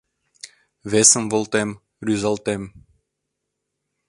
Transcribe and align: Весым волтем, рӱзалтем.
Весым 0.91 1.25
волтем, 1.31 1.69
рӱзалтем. 2.05 2.63